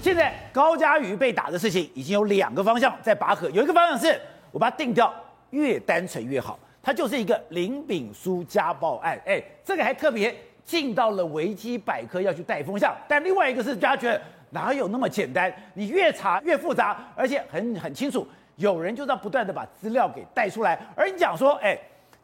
[0.00, 4.18] 现在高嘉瑜被打的事情已经有两个方向在拔河，有一个方向是
[4.52, 5.12] 我把它定掉
[5.50, 10.34] 越单纯越好，它就是一个林炳书家暴案，哎，这个还特别
[10.64, 18.26] 进到了维基百科要去带风向，但另外一个是大家觉得哪有那么简单，你越查越复杂，而且很很清楚，
[18.56, 21.76] 有人就在不断的把资料给带出来，而你讲说，哎。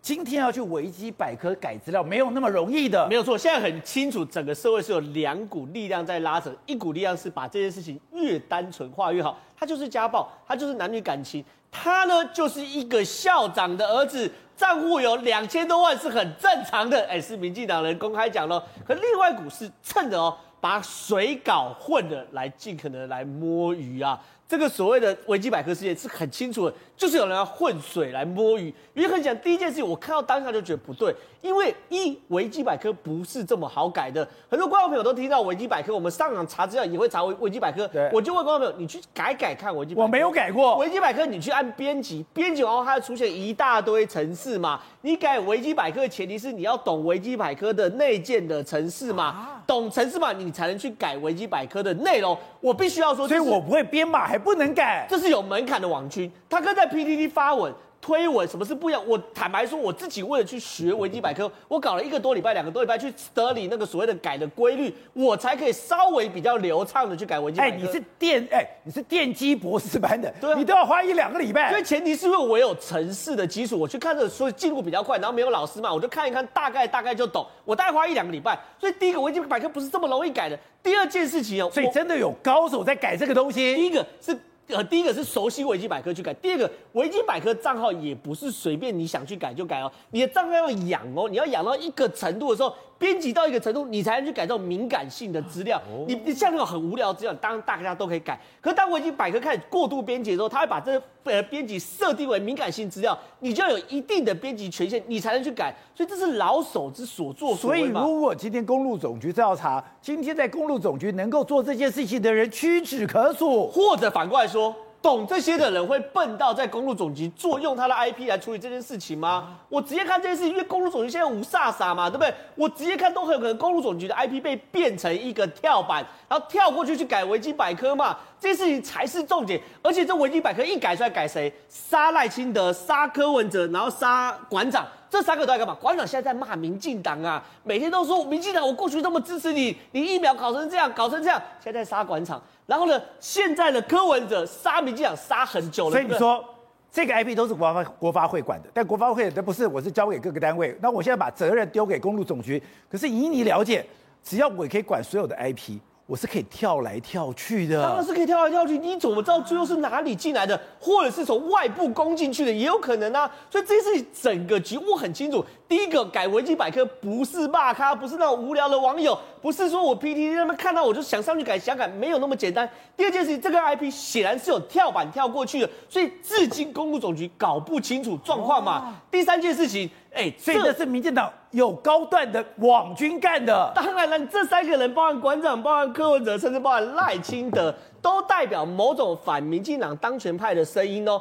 [0.04, 3.08] 今天要去维基百科改资料，没有那么容易的。
[3.08, 11.42] 没有错，现在很清楚，整个社会是有两股力量在拉扯，一股力量是把这件事情越单纯化越好，他就是家暴，他就是男女感情，
[11.72, 18.62] 他呢就是一个校长的儿子，账户有两千多万是很正常的，哎，是民进党人公开讲了。
[18.86, 24.20] 可另外一股是趁着哦，把水搞混了，来尽可能来摸鱼啊。
[24.46, 28.72] 这个所谓的维基百科事件是很清楚的，就是有人要混水来摸鱼。
[28.92, 34.26] 原因很讲，第一件事情我看到当下就觉得不对，因为一维基百科不是这么好改的。
[34.48, 37.88] 很多观众朋友都听到维基百科，我们上网查资料也会查维维基百科。
[37.88, 40.02] 对，我就问观众朋友，你去改改看维基百科。
[40.02, 44.78] 我没有改过维基百科，你去按编辑，编辑完后它会出现一大堆程式嘛？
[45.00, 49.24] 你改维基百科的前提是你要懂维基百科的内建的程式嘛？
[49.24, 52.36] 啊、懂程式嘛，你才能去改维基百科的内容。
[52.60, 56.28] 我必须要说，所以我不会编码，还不能改，这是有门槛的网军。
[56.50, 57.72] 他哥在 PTT 发文。
[58.04, 59.02] 推文什么是不一样？
[59.08, 67.76] 我坦白说，我自己为了去学维基百科，我搞了一个多礼拜、两个多礼拜去得理那个所谓的改的规律，我才可以稍微比较流畅的去改维基百科。
[67.76, 71.70] 哎，你是电哎，你是电机博士班的，对啊，你都要花一两个礼拜。
[71.70, 75.16] 所以前提是因为我有城市的基础，我去看这个，所以进步比较快。
[75.16, 77.46] 然后没有老师嘛，我就看一看，大概大概就懂。
[77.64, 80.58] 我大概花一两个礼拜，所以第一个维基百科不是这么容易改的。
[80.82, 83.74] 第二件事情哦，所以真的有高手在改这个东西。
[83.74, 84.38] 第一个是。
[84.68, 92.74] 呃，第一个是熟悉维基百科去改，第二个维基百科账号也不是随便你想去改就改哦，你的账号要养哦，你要养到一个程度的时候。
[92.96, 95.82] 编辑到一个程度，你才能去改这种敏感性的资料。
[96.06, 98.40] 你你像那种很无聊的资料，当然大家都可以改。
[98.62, 105.74] 可是当维基百科开始过度编辑的时候，他会把这个呃编辑设定为敏感性资料，你就要有一定的编辑权限，你才能去改。
[105.94, 107.80] 所以这是老手之所作所为。
[107.80, 114.74] 所以如果今天公路总局调查，今天在公路总局能够做这件事情的人屈指可数，或者反过来说。
[115.04, 119.58] 懂这些的人会笨到在公路总局做用他的 IP 来处理这件事情吗？
[119.68, 122.32] 我直接看这件事情，因为公路总局现在无煞煞嘛，对不对？
[122.54, 129.60] 我直接看都很有可能公路总局的 IP 被变成一个跳板，然后跳过去去改维基百科嘛，这件事情才是重点。
[129.82, 131.52] 而且这维基百科一改出来改谁？
[131.68, 135.72] 杀赖清德、杀柯文哲，然后杀馆长，这三个都在干嘛？
[135.80, 142.42] 馆长现在在骂民进党啊，每天都说民进党，我过去这么支持你，你疫苗搞成这样，搞成这样，现在杀馆长。
[142.66, 143.00] 然后呢？
[143.20, 146.44] 现在的柯文哲杀民进党杀很久了，所以你说
[146.90, 150.76] 这个 IP 都是国发国发会管的，但国发会的不是，我是交给各个单位。
[150.82, 152.60] 那我现在把责任丢给公路总局，
[152.90, 153.86] 可是以你了解，
[154.24, 155.78] 只要我可以管所有的 IP。
[156.06, 158.76] 我是可以跳来跳去的，当然是可以跳来跳去。
[158.76, 163.30] 你怎么知道最后是哪里进来的，或者是从外部攻进去的，也有可能啊。
[163.50, 165.42] 所以这是整个局我很清楚。
[165.66, 172.68] 第一个改维基百科不是骂咖，不是那种无聊的网友，不是说我 PTT 那边看到我就想上去改，想改没有那么简单。
[172.96, 178.94] 第二件事情，这个 IP 显然是有跳板跳过去的，所以至今公路总局搞不清楚状况嘛。
[179.10, 179.90] 第三件事情。
[180.14, 183.72] 哎，所以这是民进党有高段的网军干的。
[183.74, 191.20] 当然了，这三个人，包含馆长，包含柯文哲，甚至包含赖清德，都代表某种反民进党当权派的声音哦。